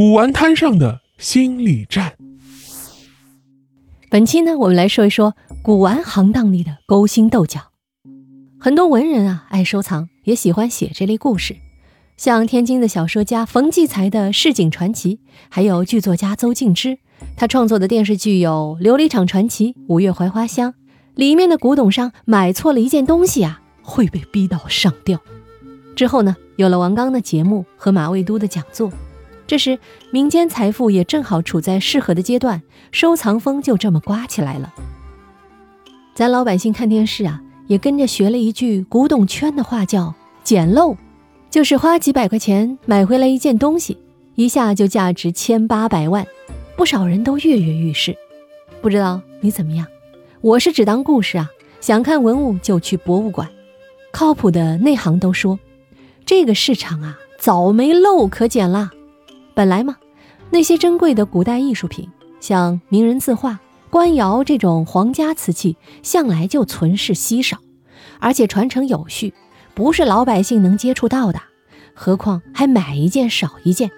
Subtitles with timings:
[0.00, 2.14] 古玩摊上的心理战。
[4.08, 7.60] 本期呢，我们来说一说古玩行当里的勾心斗角。
[8.58, 11.54] 很多文人啊，爱收藏，也喜欢写这类故事。
[12.16, 15.16] 像天津的小说家冯骥才的《市井传奇》，
[15.50, 16.96] 还有剧作家邹静之，
[17.36, 20.72] 他创作的电视剧有《琉璃厂传奇》《五月槐花香》，
[21.14, 25.20] 里面的古董商买错了一件东西啊，会被逼到上吊。
[25.94, 28.90] 之后呢，有了王刚的节目和马未都的讲座，
[29.50, 29.80] 这时
[30.12, 34.72] 民间财富也正好处在适合的阶段，收藏风就这么刮起来了。
[36.14, 40.96] 咱老百姓看电视啊，也跟着学了一句古董圈的话，叫“捡漏”。
[41.50, 43.98] 就是花几百块钱买回来一件东西，
[44.36, 46.24] 一下就价值千八百万，
[46.76, 48.16] 不少人都跃跃欲试。
[48.80, 49.84] 不知道你怎么样？
[50.42, 53.48] 我是只当故事啊，想看文物就去博物馆。
[54.12, 55.58] 靠谱的内行都说，
[56.24, 58.92] 这个市场啊早没漏可捡了。
[59.54, 59.96] 本来嘛，
[60.50, 62.08] 那些珍贵的古代艺术品，
[62.40, 67.58] 像名人字画、官窑这种皇家瓷器，向来就存世稀少，
[68.18, 69.34] 而且传承有序。
[69.74, 71.40] 不是老百姓能接触到的，
[71.94, 73.90] 何况还买一件少一件。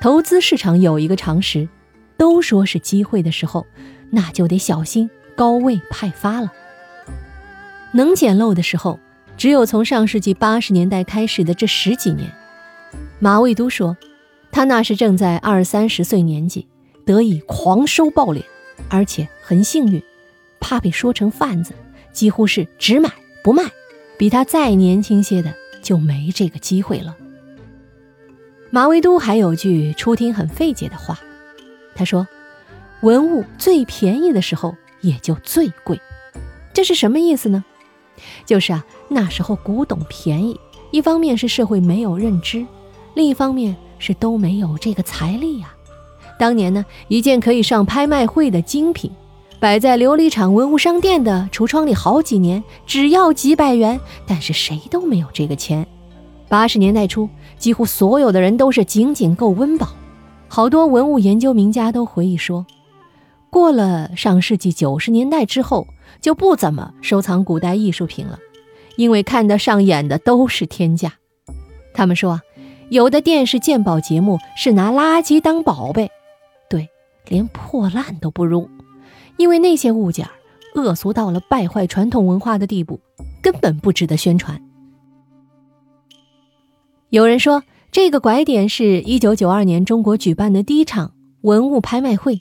[0.00, 1.68] 投资市场有一个常识，
[2.16, 3.66] 都说是机会的时候，
[4.10, 6.52] 那就得小心高位派发了。
[7.92, 9.00] 能捡漏的时候，
[9.36, 12.30] 只有从上世纪八十年代开始的这十几年。
[13.18, 13.96] 马未都说，
[14.56, 16.66] 他那是正在二三十岁年纪，
[17.04, 18.42] 得以狂收暴敛，
[18.88, 20.02] 而且很幸运，
[20.60, 21.74] 怕被说成贩子，
[22.10, 23.12] 几乎是只买
[23.44, 23.64] 不卖。
[24.16, 27.14] 比他再年轻些的就没这个机会了。
[28.70, 31.20] 马未都还有句初听很费解的话，
[31.94, 32.26] 他说
[33.04, 36.00] ：“文物最便宜的时候也就最贵。”
[36.72, 37.62] 这是什么意思呢？
[38.46, 40.58] 就是啊，那时候古董便宜，
[40.92, 42.64] 一方面是社会没有认知，
[43.12, 45.72] 另一方面是都没有这个财力呀。
[46.38, 49.10] 当年呢，一件可以上拍卖会的精品。
[49.58, 55.86] 摆在琉璃厂文物商店的橱窗里好几年，只要几百元，但是谁都没有这个钱。
[56.46, 59.88] 八十年代初，几乎所有的人都是仅仅够温饱。
[60.46, 62.66] 好多文物研究名家都回忆说，
[63.48, 65.86] 过了上世纪九十年代之后，
[66.20, 68.38] 就不怎么收藏古代艺术品了，
[68.96, 71.14] 因为看得上眼的都是天价。
[71.94, 72.42] 他们说啊，
[72.88, 76.08] 有的电视鉴宝节目是拿垃圾当宝贝，
[76.70, 76.88] 对，
[77.28, 78.68] 连破烂都不如。
[79.36, 80.28] 因为那些物件
[80.76, 83.00] 恶俗到了败坏传统文化的地步，
[83.42, 84.62] 根本不值得宣传。
[87.10, 92.40] 有人说，这个拐点是一九九二年中国举办的第一场文物拍卖会，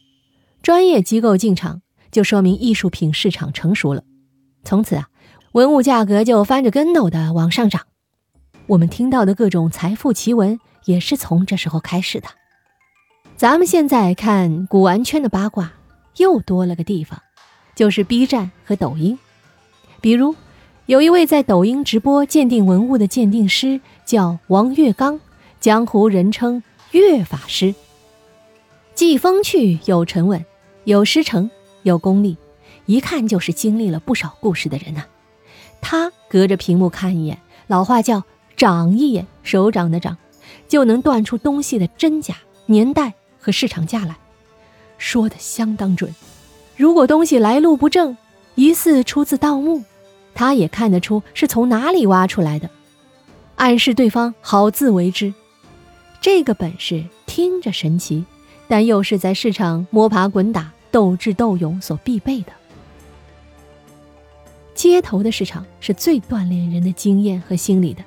[0.62, 1.82] 专业机构进场，
[2.12, 4.04] 就说明艺术品市场成熟了。
[4.64, 5.10] 从此啊，
[5.54, 7.82] 文物价格就翻着跟斗的往上涨。
[8.68, 12.28] 我们听到的各种财富奇闻，也是从这时候开始的。
[13.38, 15.72] 咱们现在看古玩圈的八卦。
[16.18, 17.22] 又多了个地方，
[17.76, 19.20] 就是 B 站和抖音。
[20.00, 20.34] 比如，
[20.86, 25.20] 有一位在抖音直播鉴定文物的鉴定师，叫王月刚，
[25.60, 27.76] 江湖人称“月法师”。
[28.96, 30.46] 既风趣又沉稳，
[30.86, 31.52] 有师承，
[31.84, 32.38] 有功力，
[32.86, 35.04] 一看就是经历了不少故事的人呐。
[35.82, 37.38] 他隔着屏幕看一眼，
[37.68, 38.24] 老话叫
[38.56, 40.18] “长一眼”，手掌的掌，
[40.68, 42.36] 就能断出东西的真假、
[42.66, 44.16] 年代和市场价来。
[44.98, 46.14] 说的相当准，
[46.78, 48.16] 如果东西来路不正，
[48.56, 49.84] 疑似出自盗墓，
[50.34, 52.70] 他也看得出是从哪里挖出来的，
[53.56, 55.34] 暗示对方好自为之。
[56.22, 58.26] 这个本事听着神奇，
[58.68, 62.54] 但又是在市场摸爬滚打、斗智斗勇所必备的。
[64.74, 68.02] 街头的市场是最锻炼人的经验和心理的。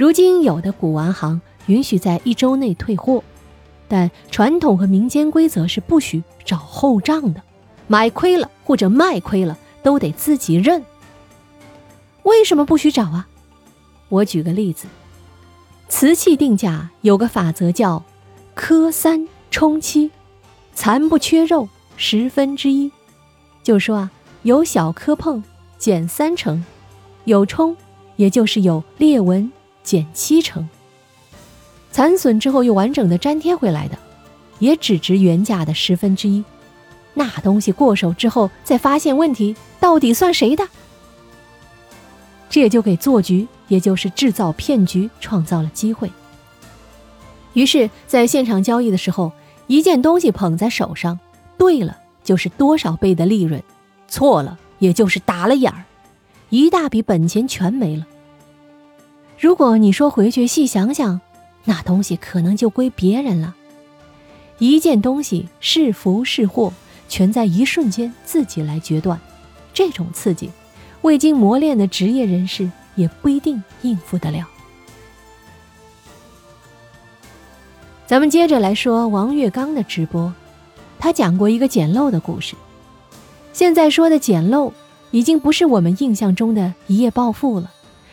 [0.00, 3.22] 如今有的古玩行允许在一周内退货。
[3.86, 7.42] 但传统和民间规则是不许找后账的，
[7.86, 10.82] 买亏了或者卖亏了都得自己认。
[12.22, 13.28] 为什么不许找啊？
[14.08, 14.86] 我举个例子，
[15.90, 18.02] 瓷器定价有个法则叫
[18.56, 20.10] “磕三冲七”，
[20.72, 22.90] 残不缺肉十分之一，
[23.62, 24.10] 就说啊
[24.44, 25.44] 有小磕碰
[25.76, 26.64] 减三成，
[27.26, 27.76] 有冲
[28.16, 30.68] 也就是有裂纹减七成。
[31.92, 33.98] 残损之后又完整的粘贴回来的，
[34.58, 36.44] 也只值原价的十分之一。
[37.14, 40.66] 那东西过手之后再发现问题，到底算谁的？
[42.48, 46.10] 这也就给做局，也就是制造骗局创造了机会。
[47.52, 49.32] 于是，在现场交易的时候，
[49.66, 51.18] 一件东西捧在手上，
[51.58, 53.60] 对了就是多少倍的利润，
[54.06, 55.84] 错了也就是打了眼儿，
[56.50, 58.06] 一大笔本钱全没了。
[59.40, 61.20] 如果你说回去细想想。
[61.64, 63.54] 那东西可能就归别人了，
[64.58, 66.72] 一件东西是福是祸，
[67.06, 69.20] 全在一瞬间自己来决断。
[69.74, 70.50] 这种刺激，
[71.02, 74.48] 未经磨练的职业人士也不一定应付得了。
[78.06, 80.32] 咱们接着来说王月刚的直播，
[80.98, 82.56] 他讲过一个捡漏的故事。
[83.52, 84.72] 现在说的捡漏，
[85.10, 87.70] 已经不是我们印象中的一夜暴富了，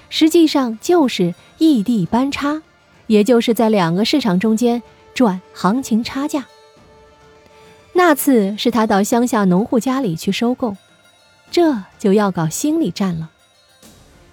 [0.09, 2.62] 实际上就是异地搬差，
[3.07, 4.81] 也就是在两个市场中间
[5.13, 6.45] 赚行情差价。
[7.94, 10.75] 那次是他到乡下农户家里去收购。
[11.50, 13.31] 这就要搞心理战了。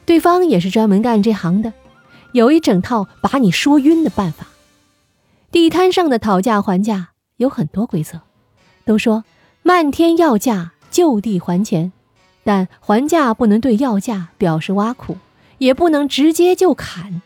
[0.04, 1.72] 对方也是专门干这行的，
[2.32, 4.48] 有一整套把你说晕的办法。
[5.52, 8.20] 地摊上的讨价还价有很多规则，
[8.84, 9.24] 都说
[9.62, 11.92] 漫天要价就地还钱，
[12.42, 15.16] 但还价不能对要价表示挖苦，
[15.58, 17.22] 也不能直接就砍，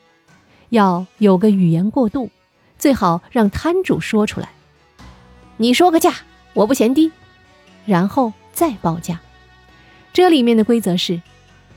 [0.70, 2.30] 要有个语言过渡，
[2.78, 4.50] 最好让摊主说出来。
[5.56, 6.14] 你说个价，
[6.54, 7.10] 我不嫌低，
[7.86, 9.20] 然后再报价。
[10.12, 11.20] 这里面的规则是，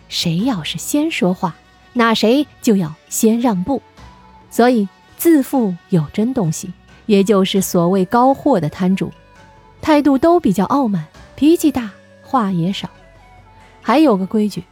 [0.09, 1.56] 谁要是先说话，
[1.94, 3.81] 那谁就要先让步。
[4.50, 4.88] 所以
[5.18, 6.74] 自负有真东西，
[7.06, 9.12] 也就是所谓高货的摊主，
[9.81, 11.06] 态度都比较傲慢，
[11.36, 11.92] 脾气大，
[12.24, 12.89] 话也少。
[13.81, 14.63] 还有个规矩，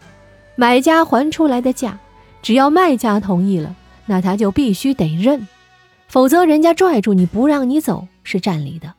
[0.59, 2.00] 买家还出来的价，
[2.41, 3.73] 只要卖家同意了，
[4.07, 5.47] 那他就必须得认，
[6.09, 8.94] 否则人家拽住你不让你走是占理的。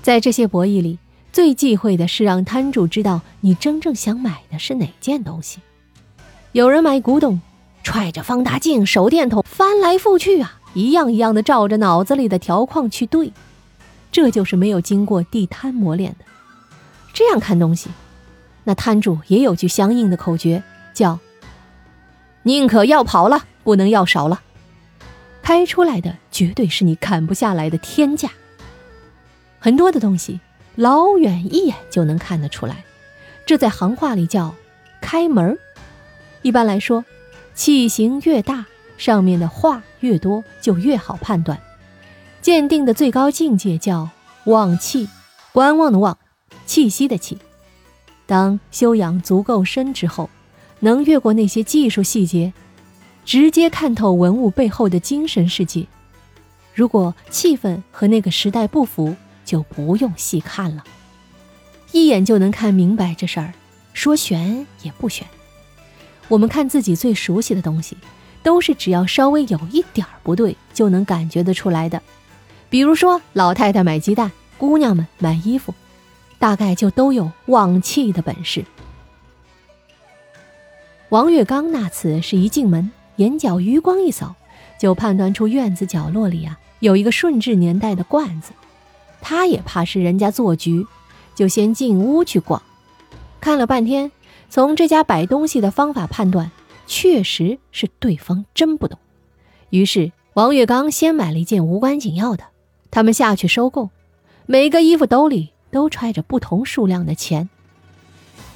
[0.00, 0.98] 在这些博弈里。
[1.32, 5.58] 最忌讳的是让摊主知道你真正想买的是哪件东西。
[6.52, 7.40] 有人买古董，
[7.82, 13.32] 揣着放大镜、手电筒翻来覆去啊，一样一样的照着脑子里的条框去对，
[14.12, 16.24] 这就是没有经过地摊磨练的。
[17.12, 17.90] 这样看东西，
[18.64, 20.62] 那摊主也有句相应的口诀，
[20.92, 21.18] 叫
[22.42, 24.42] “宁可要跑了，不能要少了”，
[25.42, 28.30] 开出来的绝对是你砍不下来的天价。
[29.58, 30.40] 很多的东西。
[30.76, 32.84] 老远一眼就能看得出来，
[33.46, 34.52] 这在行话里叫
[35.00, 35.56] “开门
[36.42, 37.04] 一般来说，
[37.54, 38.66] 器型越大，
[38.98, 41.60] 上面的画越多，就越好判断。
[42.42, 44.08] 鉴定的最高境界叫
[44.46, 45.08] 望气，
[45.52, 46.18] 观望的望，
[46.66, 47.38] 气息的气。
[48.26, 50.30] 当修养足够深之后，
[50.80, 52.52] 能越过那些技术细节，
[53.24, 55.86] 直接看透文物背后的精神世界。
[56.74, 60.82] 如果气氛和那个时代不符，就不用细看了，
[61.92, 63.52] 一眼就能看明白这事儿，
[63.92, 65.26] 说悬也不悬。
[66.28, 67.96] 我们看自己最熟悉的东西，
[68.42, 72.02] 都是只要稍微有一点儿不对，就能感觉得出来的。
[72.70, 75.74] 比如说，老太太买鸡蛋，姑娘们买衣服，
[76.44, 78.66] 大概就都有望气的本事。
[81.08, 84.34] 王月刚那次是一进门，眼角余光一扫，
[84.78, 88.52] 就判断出院子角落里啊有一个顺治年代的罐子。
[89.22, 90.86] 他也怕是人家做局，
[91.34, 92.62] 就先进屋去逛，
[93.40, 94.12] 看了半天，
[94.50, 96.50] 从这家摆东西的方法判断，
[96.86, 98.98] 确实是对方真不懂。
[99.70, 102.44] 于是王月刚先买了一件无关紧要的，
[102.90, 103.88] 他们下去收购，
[104.44, 107.48] 每个衣服兜里都揣着不同数量的钱。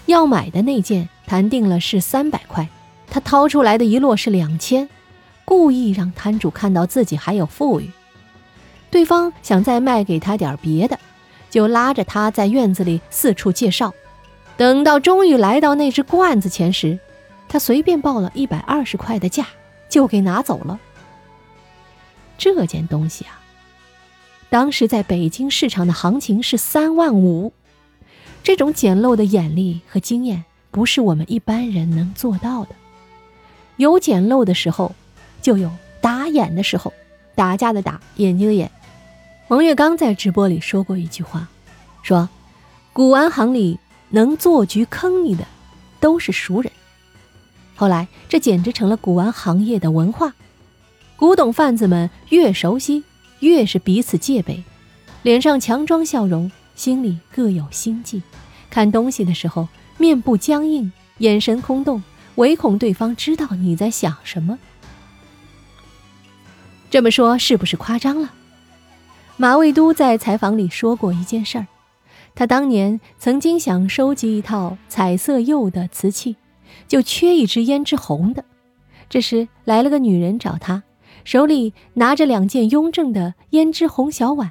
[0.06, 2.68] 要买的那件谈定了是三百块，
[3.10, 4.88] 他掏出来的一摞是两千，
[5.44, 7.90] 故意让摊主看到自己还有富裕。
[8.88, 10.96] 对方想再卖给他点别的，
[11.50, 13.92] 就拉着他在院子里四处介绍。
[14.56, 17.00] 等到终于来到那只罐子前时，
[17.48, 19.44] 他随便报了一百二十块的价，
[19.88, 20.78] 就给拿走了。
[22.38, 23.37] 这件东西啊，
[24.50, 27.52] 当时在北京市场的行情是三万五。
[28.42, 32.70] 这种捡漏的眼力和经验，不是我们一般人能做到的。
[33.76, 34.94] 有捡漏的时候，
[35.42, 36.92] 就有打眼的时候，
[37.34, 38.70] 打架的打，眼睛的眼。
[39.48, 41.48] 王月刚在直播里说过一句话，
[42.02, 42.28] 说
[42.92, 43.78] ：“古玩行里
[44.10, 45.46] 能做局坑你的，
[46.00, 46.72] 都是熟人。”
[47.76, 50.34] 后来这简直成了古玩行业的文化。
[51.16, 53.04] 古董贩子们越熟悉，
[53.40, 54.62] 越是彼此戒备，
[55.22, 58.22] 脸上强装笑容，心里各有心计。
[58.70, 62.02] 看东西的时候，面部僵硬，眼神空洞，
[62.36, 64.58] 唯恐对方知道你在想什么。
[66.90, 68.32] 这么说是不是夸张了？
[69.36, 71.66] 马未都在采访里说过一件事儿，
[72.34, 76.36] 他当年曾经想收集一套彩色釉的瓷器，
[76.88, 78.44] 就缺一只胭脂红的。
[79.08, 80.82] 这时来了个女人找他，
[81.28, 84.50] 手里拿着两件雍正的胭脂红小碗，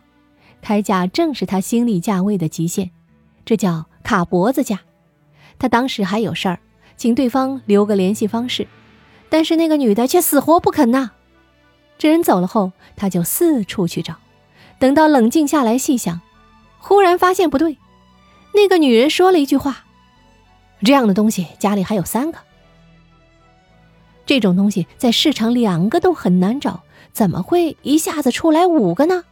[0.62, 2.92] 开价正是他心理价位的极限，
[3.44, 4.82] 这叫卡脖子价。
[5.58, 6.60] 他当时还有事儿，
[6.96, 8.68] 请对方留个联系方式，
[9.28, 11.10] 但是那个女的却死活不肯呐。
[11.98, 14.14] 这人走了后，他就四处去找。
[14.78, 16.22] 等到冷静下来细想，
[16.78, 17.80] 忽然发现不对。
[18.54, 19.86] 那个女人说了一句话
[20.86, 22.38] ：“这样的东西家里还有三个。
[24.28, 29.24] 这种东西在市场两个都很难找，怎么会一下子出来五个呢？”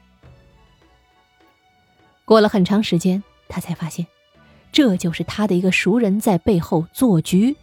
[2.25, 4.07] 过了很长时间，他才发现，
[4.71, 7.55] 这就是他的一个熟人在背后做局。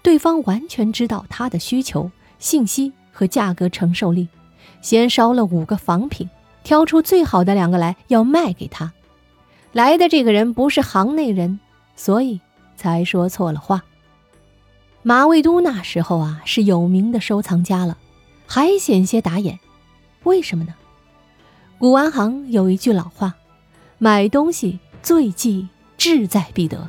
[0.00, 4.28] 对方完全知道他的需求、信息和价格承受力，
[4.80, 6.30] 先烧了五个仿品，
[6.62, 8.92] 挑出最好的两个来要卖给他。
[9.72, 11.60] 来的这个人不是行内人，
[11.96, 12.40] 所以
[12.76, 13.84] 才说错了话。
[15.02, 17.96] 马未都那时候啊是有名的收藏家了，
[18.46, 19.58] 还险些打眼。
[20.24, 20.74] 为什么呢？
[21.78, 23.34] 古玩行有一句老话。
[24.02, 26.88] 买东西最忌志在必得。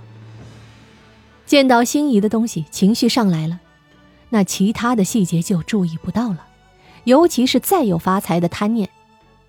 [1.46, 3.60] 见到心仪的东西，情绪上来了，
[4.30, 6.46] 那其他的细节就注意不到了。
[7.04, 8.90] 尤其是再有发财的贪念，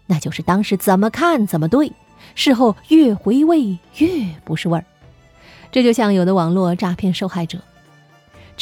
[0.07, 1.92] 那就是当时怎么看怎么对，
[2.35, 4.85] 事后越回味越不是味儿。
[5.71, 7.61] 这就像有的网络诈骗受害者，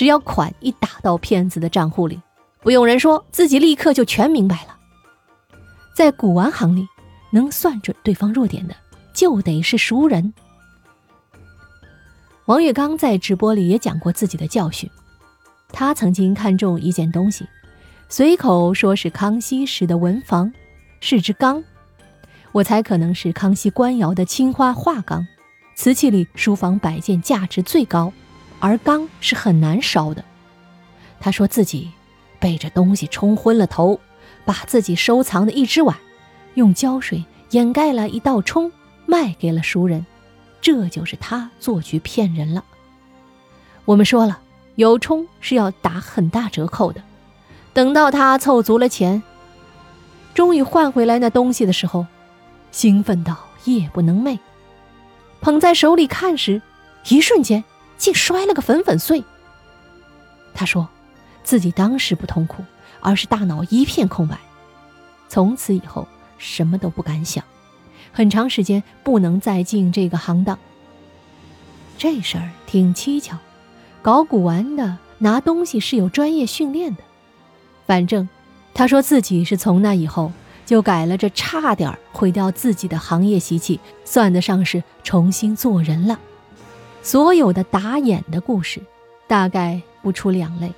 [0.01, 2.19] 只要款一打到骗子的账户里，
[2.63, 4.79] 不用人说，自己立刻就全明白了。
[5.93, 6.89] 在古玩行里，
[7.31, 8.75] 能算准对方弱点的。
[9.13, 10.33] 就得是熟人。
[12.47, 14.89] 王月刚在直播里也讲过自己的教训。
[15.71, 17.47] 他曾经看中一件东西，
[18.09, 20.51] 随口说是康熙时的文房，
[21.01, 21.63] 是只缸。
[22.53, 25.27] 我猜可能是康熙官窑的青花画缸，
[25.75, 28.11] 瓷器里书房摆件价值最高，
[28.61, 30.25] 而缸是很难烧的。
[31.19, 31.91] 他说自己
[32.39, 33.99] 被这东西冲昏了头，
[34.45, 35.97] 把自己收藏的一只碗
[36.55, 38.71] 用胶水掩盖了一道冲。
[39.07, 40.07] 卖给了熟人，
[40.61, 42.63] 这就是他做局骗人了。
[43.85, 44.39] 我们说了，
[44.77, 47.03] 有冲是要打很大折扣的。
[47.73, 49.21] 等到他凑足了钱，
[50.33, 52.07] 终于换回来那东西的时候，
[52.71, 54.39] 兴奋到夜不能寐。
[55.41, 56.63] 捧在手里看时，
[57.09, 57.65] 一瞬间
[58.01, 59.23] 竟摔了个粉粉碎。
[60.55, 60.89] 他说，
[61.45, 62.65] 自己当时不痛苦，
[63.01, 64.39] 而是大脑一片空白，
[65.29, 67.45] 从此以后什么都不敢想。
[68.13, 70.59] 很长时间不能再进这个行当。
[71.97, 73.39] 这事儿挺蹊跷，
[74.03, 77.03] 搞古玩的拿东西是有专业训练的。
[77.87, 78.29] 反正
[78.73, 80.33] 他说自己是从那以后
[80.65, 86.19] 就改了这差点毁掉自己的行业习气，算得上是重新做人了。
[87.03, 88.81] 所有的打眼的故事，
[89.27, 90.73] 大概不出两类：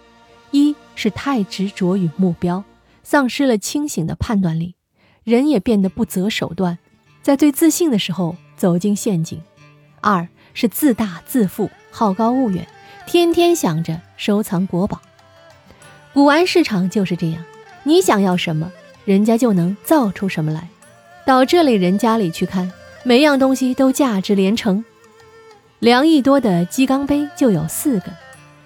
[0.50, 2.62] 一是太执着于目标，
[3.02, 4.74] 丧失了清醒的判断力，
[5.24, 6.78] 人也变得不择手段。
[7.22, 9.40] 在最自信的时候走进陷阱，
[10.00, 12.66] 二是自大自负、好高骛远，
[13.06, 15.00] 天天想着收藏国宝。
[16.12, 17.42] 古玩市场就是这样，
[17.84, 18.70] 你想要什么，
[19.04, 20.68] 人家就能造出什么来。
[21.24, 22.72] 到这类人家里去看，
[23.04, 24.84] 每样东西都价值连城。
[25.82, 28.12] 两亿多的鸡缸杯就有四个，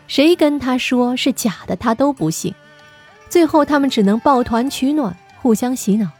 [0.07, 2.55] 谁跟他说是假的，他都不信。
[3.31, 6.11] 最后他们只能抱团取暖，互相洗脑。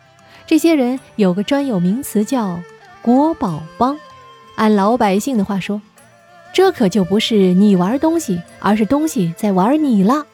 [0.47, 2.59] 这些人有个专有名词叫
[3.03, 3.99] “国宝帮”，
[4.57, 5.83] 按老百姓的话说，
[6.55, 10.25] 这可就不是你玩东西，而是东西在玩你了。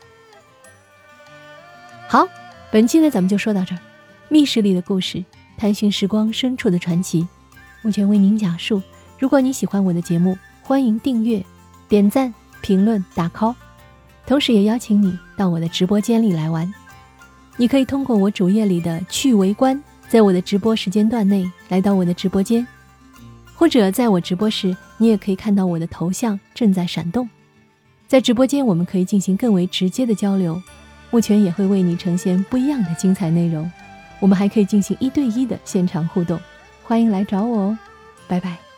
[2.07, 2.29] 好，
[2.71, 3.81] 本期呢咱们就说到这儿。
[4.29, 5.25] 密室里的故事，
[5.59, 7.27] 探寻时光深处的传奇，
[7.83, 8.81] 目前为您讲述。
[9.19, 11.45] 如果你喜欢我的节目，欢迎订阅、
[11.89, 13.55] 点赞、评论、打 call，
[14.27, 16.73] 同时也邀请你到我的直播间里来玩。
[17.57, 19.83] 你可以通过我主页里的趣围观。
[20.09, 22.67] 在我的直播时间段内来到我的直播间，
[23.55, 27.27] 或者在我直播时，你也可以看到我的头像正在闪动。
[28.07, 30.61] 在直播间，我们可以进行更为直接的交流，
[31.11, 33.71] 目前也会为你呈现不一样的精彩内容。
[34.21, 36.39] 我们还可以进行一对一的现场互动，
[36.85, 37.79] 欢迎来找我哦，
[38.29, 38.72] 拜拜。